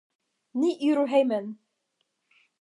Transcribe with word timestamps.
Ni 0.61 0.71
iru 0.87 1.03
hejmen! 1.11 1.45